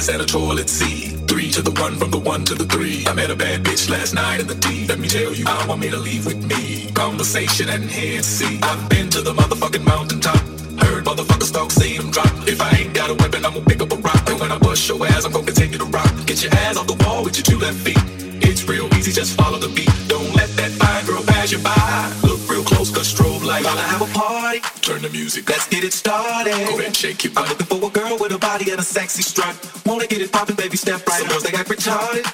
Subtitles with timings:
[0.00, 1.28] ass than a toilet seat.
[1.28, 3.04] Three to the one, from the one to the three.
[3.06, 4.86] I met a bad bitch last night in the D.
[4.86, 6.90] Let me tell you, I don't want me to leave with me.
[6.92, 8.58] Conversation and head see.
[8.62, 10.40] I've been to the motherfucking mountaintop.
[10.84, 12.32] Heard motherfuckers talk, see them drop.
[12.48, 14.24] If I ain't got a weapon, I'ma pick up a rock.
[14.30, 16.12] And when I bust your ass, I'm gonna continue to rock.
[16.26, 18.02] Get your ass off the wall with your two left feet.
[18.48, 19.92] It's real easy, just follow the beat.
[20.08, 22.12] Don't let that fine girl pass you by.
[22.22, 23.64] Look real close, cause strobe light.
[23.64, 24.69] Gonna have a party.
[24.82, 25.48] Turn the music.
[25.48, 26.52] Let's get it started.
[26.52, 29.22] Go ahead, shake your I'm looking for a girl with a body and a sexy
[29.22, 29.54] strut.
[29.84, 31.20] Wanna get it poppin', baby, step right.
[31.20, 32.24] Some girls they act retarded.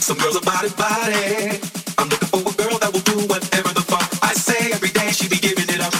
[0.00, 1.58] Some girls are body body.
[1.98, 4.72] I'm looking for a girl that will do whatever the fuck I say.
[4.72, 5.92] Every day she be giving it up.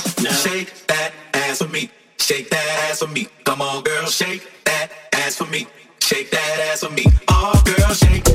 [0.42, 1.90] Shake that ass for me.
[2.18, 3.26] Shake that ass for me.
[3.44, 5.66] Come on, girl, shake that ass for me.
[6.00, 7.06] Shake that ass for me.
[7.28, 8.24] Oh, girl, shake.
[8.24, 8.31] Shake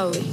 [0.00, 0.29] slowly.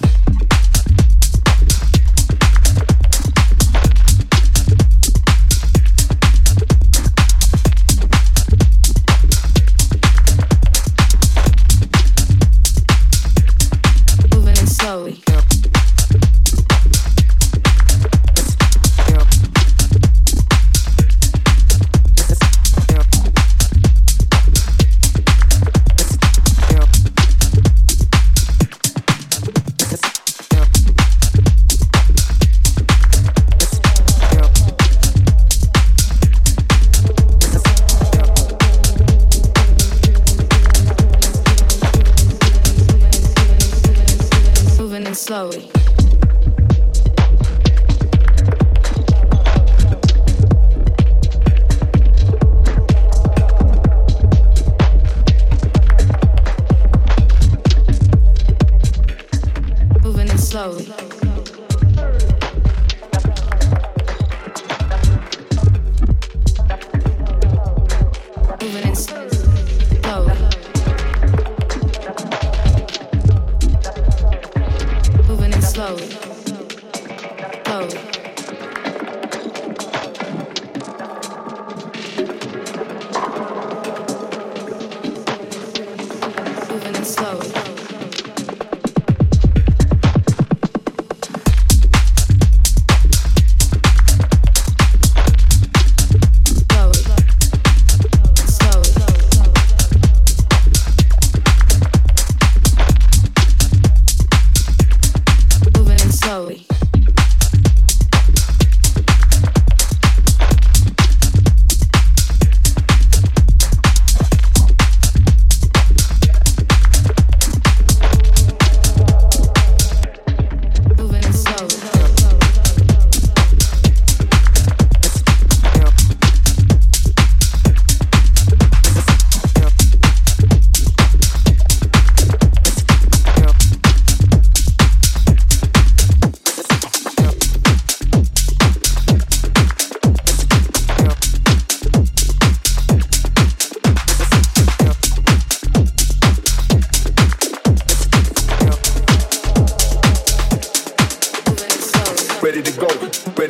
[45.37, 45.76] Chloe.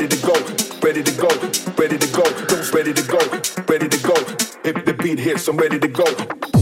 [0.08, 0.34] To go,
[0.82, 1.28] ready to go,
[1.78, 2.24] ready to go,
[2.74, 3.20] ready to go,
[3.68, 4.14] ready to go.
[4.64, 6.57] If the beat hits, I'm ready to go,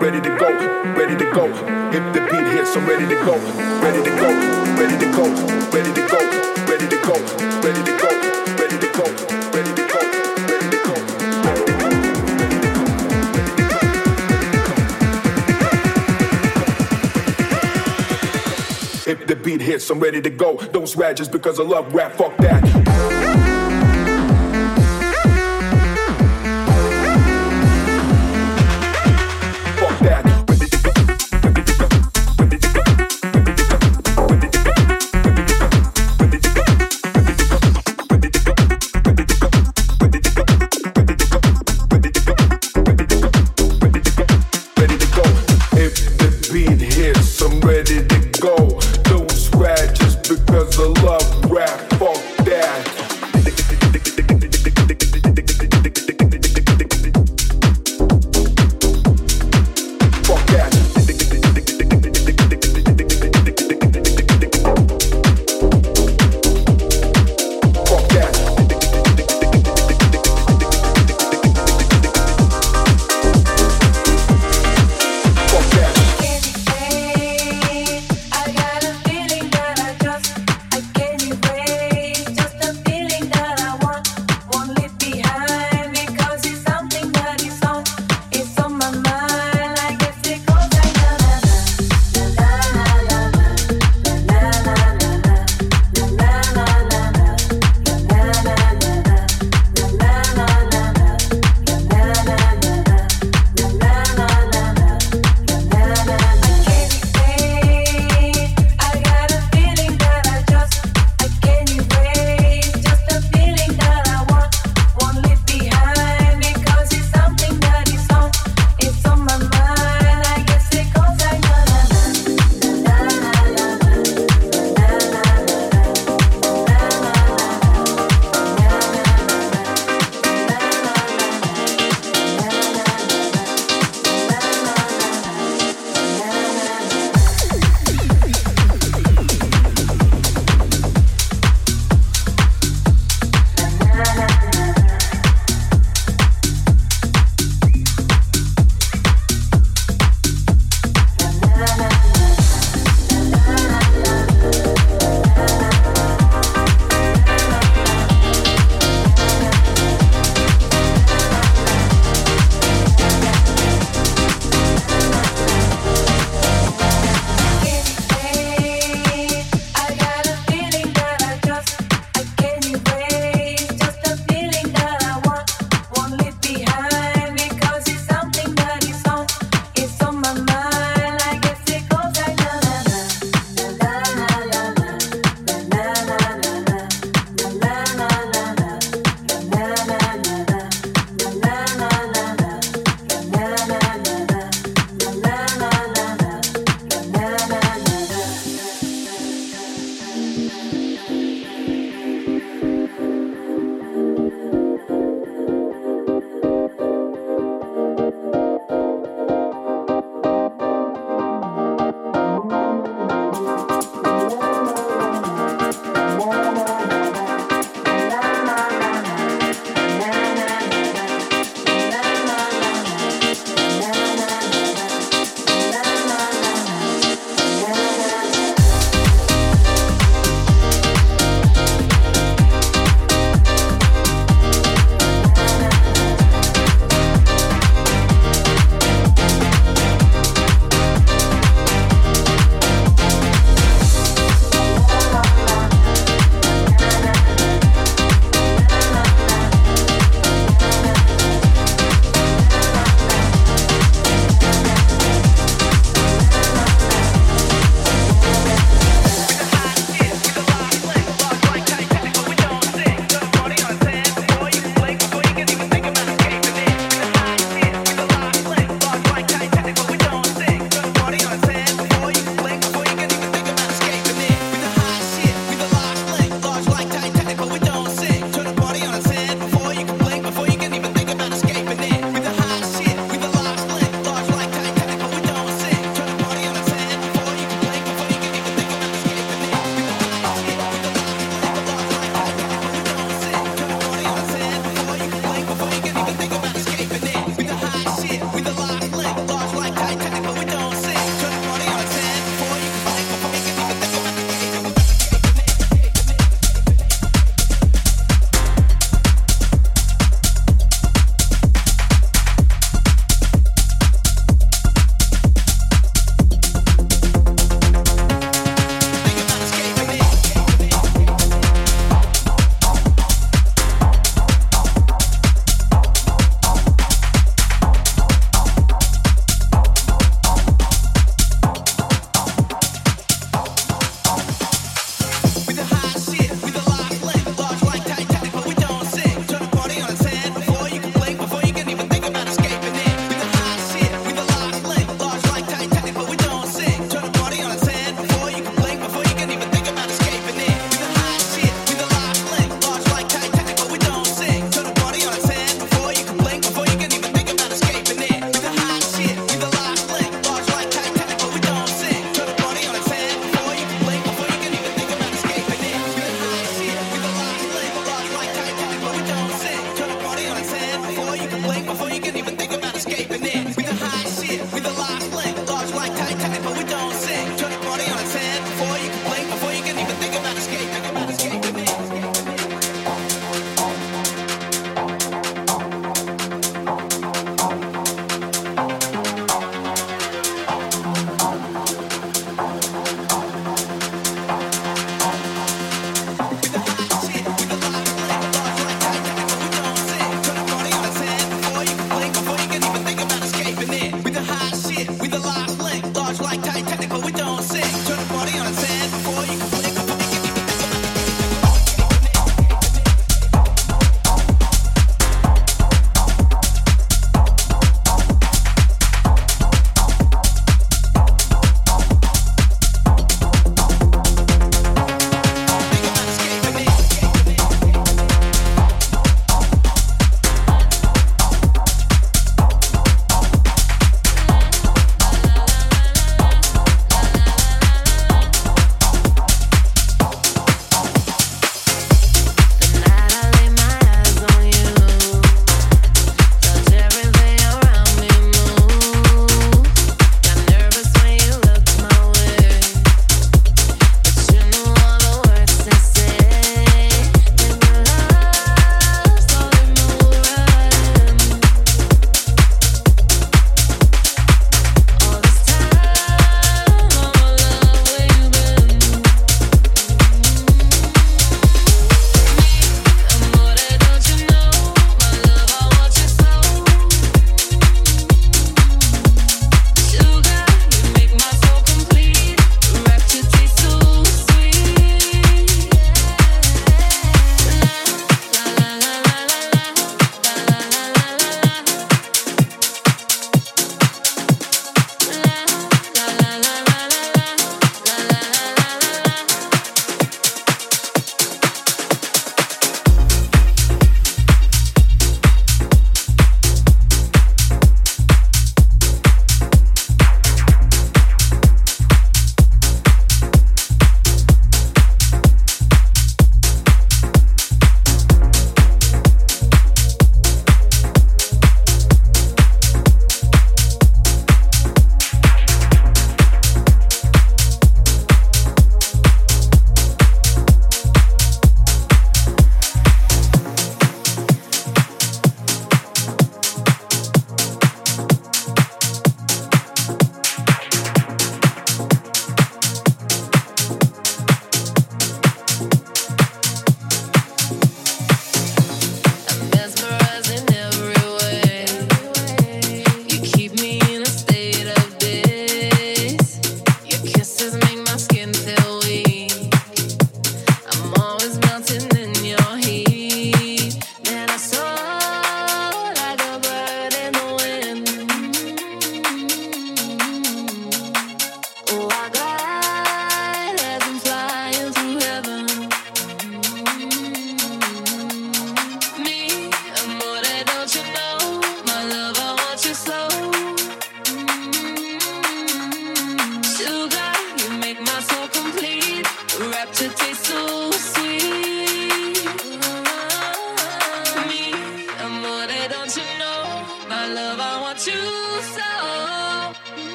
[0.00, 0.48] ready to go.
[0.98, 1.46] Ready to go.
[1.92, 3.72] If the beat hits, I'm ready to go.
[21.14, 22.12] just because I love rap.
[22.12, 22.62] Fuck that.
[22.62, 22.92] because I love rap.
[22.92, 23.11] Fuck that.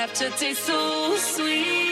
[0.00, 1.89] Rapture tastes so sweet.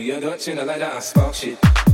[0.00, 1.89] We are touching you, light that, I spark shit.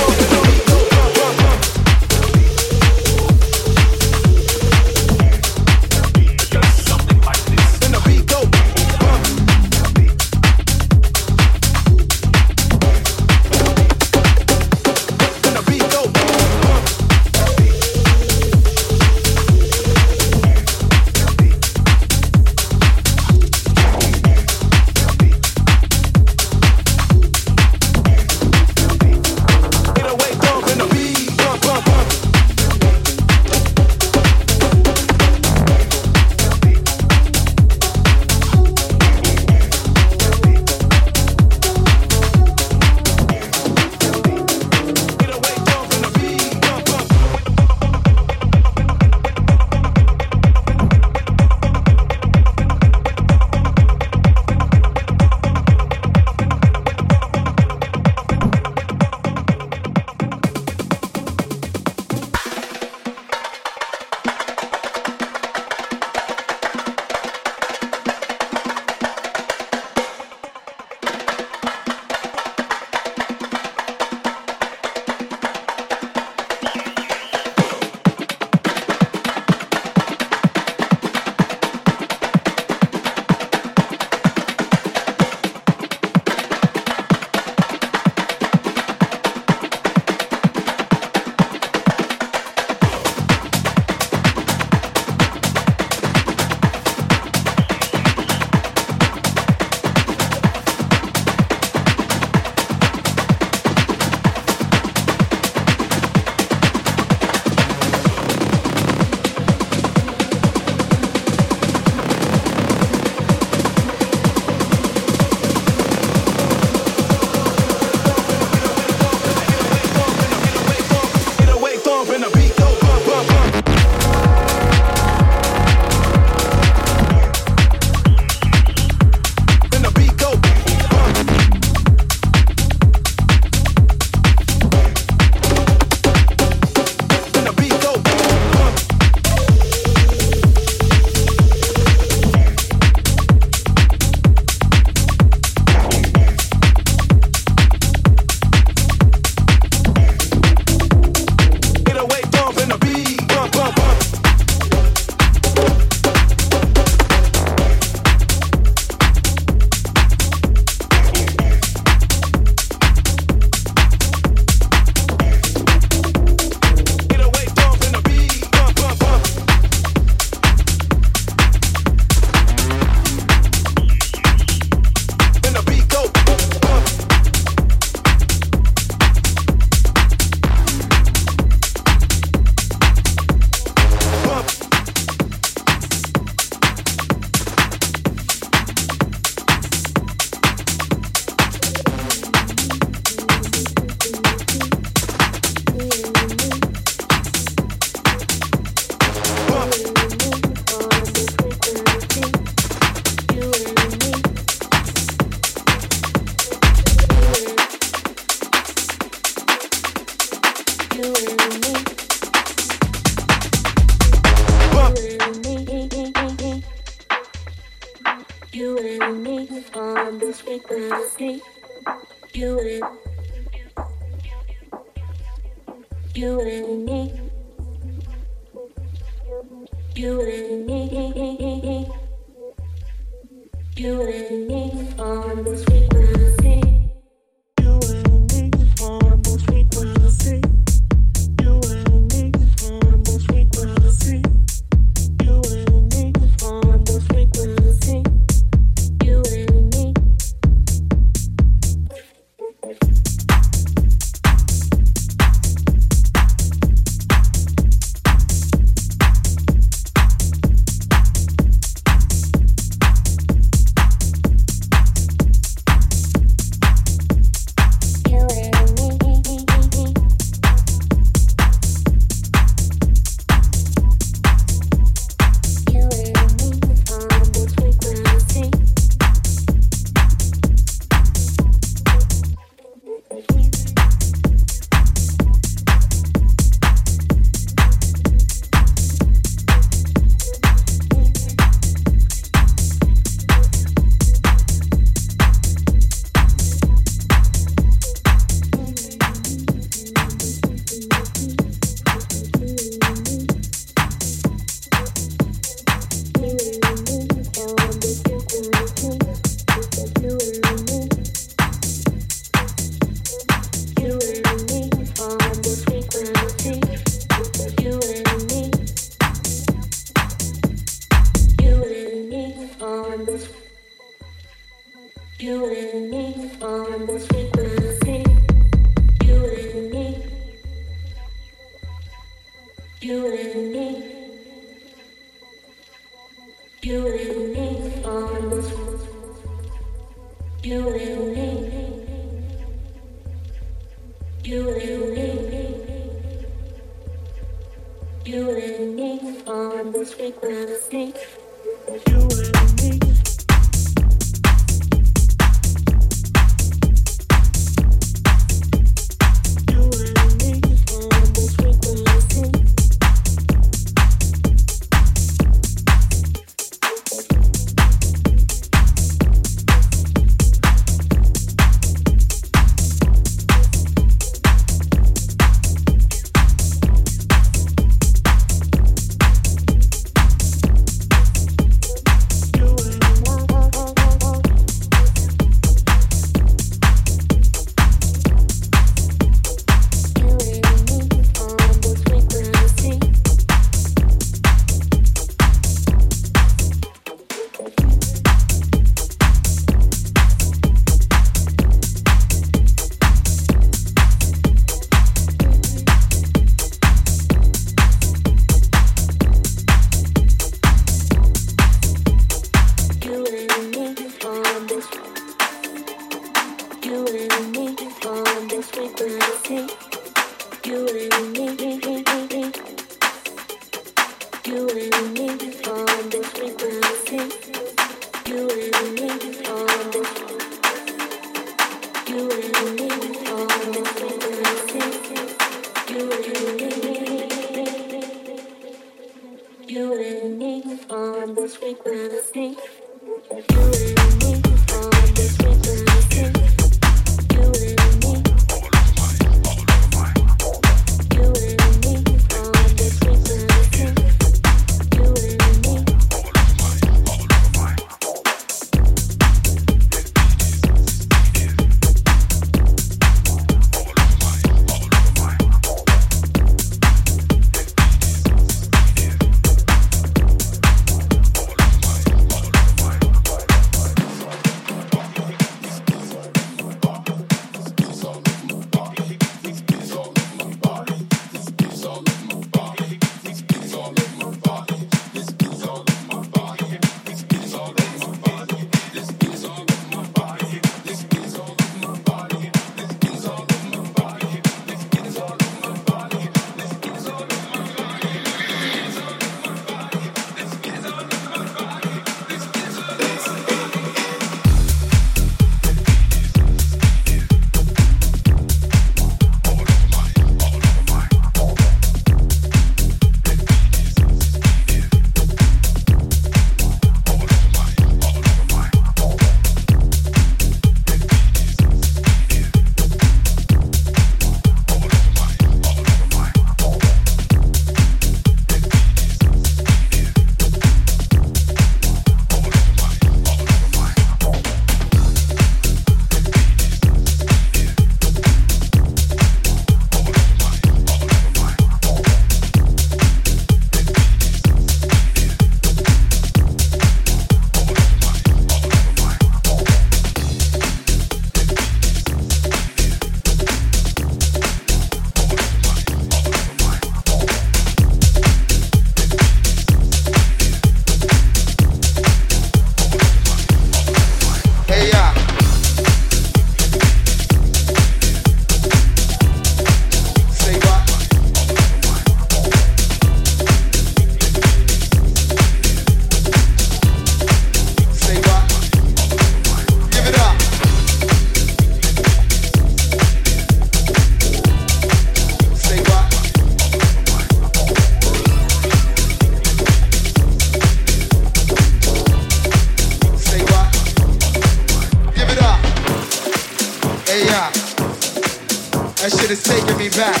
[599.04, 600.00] Shit is taking me back.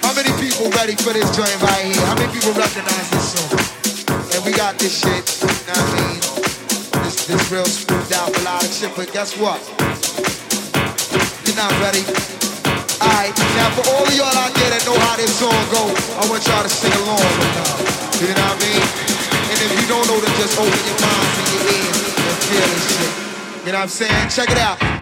[0.00, 2.00] How many people ready for this joint right here?
[2.08, 3.52] How many people recognize this song?
[4.32, 6.18] And we got this shit, you know what I mean?
[7.04, 9.60] This, this real smoothed out melodic shit, but guess what?
[11.44, 12.00] You're not ready.
[12.96, 15.84] Alright, now for all of y'all out there that know how this song go,
[16.16, 18.24] I want y'all to sing along with us.
[18.24, 18.84] You know what I mean?
[19.52, 22.68] And if you don't know, then just open your minds and your ears and feel
[22.72, 23.12] this shit.
[23.68, 24.28] You know what I'm saying?
[24.32, 25.01] Check it out.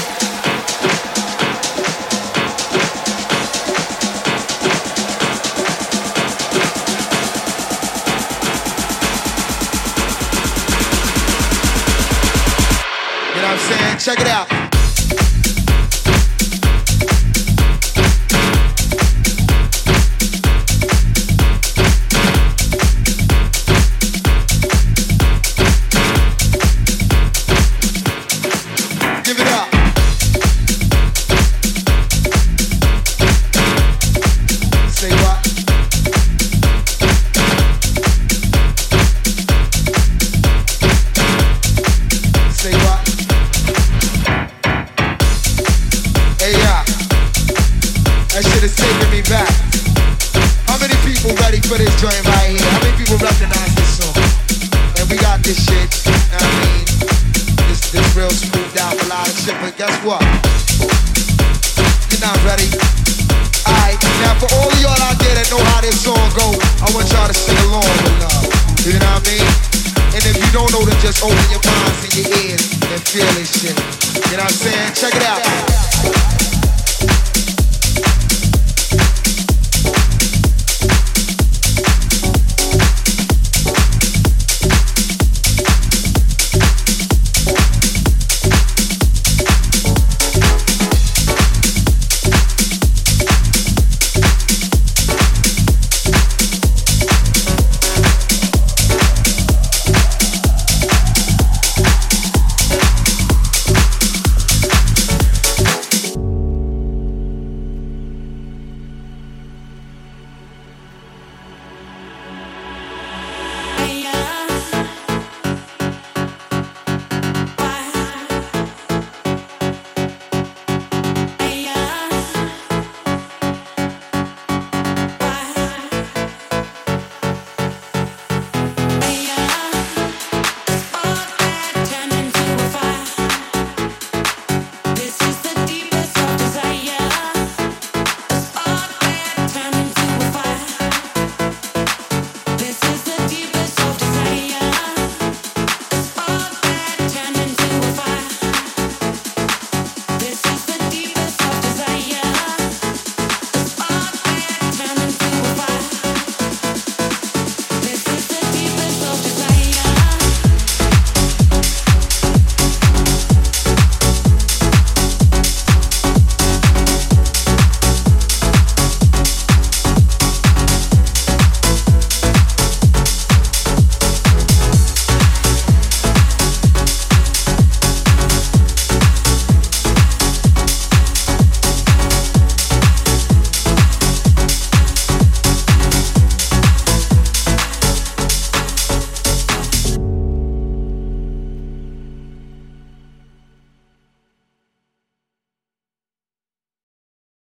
[13.51, 13.97] I'm saying?
[13.97, 14.70] Check it out.